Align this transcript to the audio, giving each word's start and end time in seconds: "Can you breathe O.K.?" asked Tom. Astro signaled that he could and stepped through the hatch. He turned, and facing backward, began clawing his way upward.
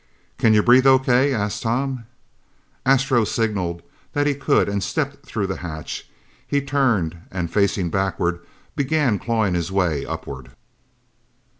"Can 0.39 0.55
you 0.55 0.63
breathe 0.63 0.87
O.K.?" 0.87 1.31
asked 1.31 1.61
Tom. 1.61 2.05
Astro 2.87 3.23
signaled 3.23 3.83
that 4.13 4.25
he 4.25 4.33
could 4.33 4.67
and 4.67 4.81
stepped 4.83 5.27
through 5.27 5.45
the 5.45 5.57
hatch. 5.57 6.09
He 6.47 6.59
turned, 6.59 7.17
and 7.29 7.53
facing 7.53 7.91
backward, 7.91 8.39
began 8.75 9.19
clawing 9.19 9.53
his 9.53 9.71
way 9.71 10.03
upward. 10.03 10.53